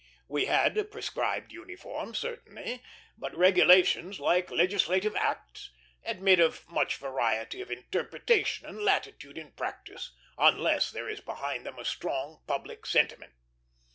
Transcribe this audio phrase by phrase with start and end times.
[0.27, 2.81] We had a prescribed uniform, certainly;
[3.19, 5.69] but regulations, like legislative acts,
[6.03, 11.77] admit of much variety of interpretation and latitude in practice, unless there is behind them
[11.77, 13.33] a strong public sentiment.